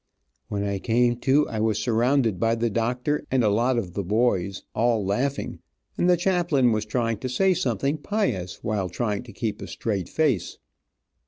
When 0.47 0.63
I 0.63 0.79
came 0.79 1.17
to 1.17 1.47
I 1.47 1.59
was 1.59 1.77
surrounded 1.77 2.39
by 2.39 2.55
the 2.55 2.71
doctor, 2.71 3.23
and 3.29 3.43
a 3.43 3.49
lot 3.49 3.77
of 3.77 3.93
the 3.93 4.01
boys, 4.01 4.63
all 4.73 5.05
laughing, 5.05 5.59
and 5.95 6.09
the 6.09 6.17
chaplain 6.17 6.71
was 6.71 6.87
trying 6.87 7.19
to 7.19 7.29
say 7.29 7.53
something 7.53 7.99
pious, 7.99 8.63
while 8.63 8.89
trying 8.89 9.21
to 9.21 9.31
keep 9.31 9.61
a 9.61 9.67
straight 9.67 10.09
face. 10.09 10.57